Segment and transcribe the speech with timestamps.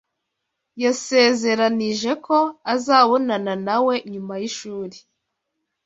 [0.83, 2.37] Yasezeranije ko
[2.73, 4.97] azabonana na we nyuma y'ishuri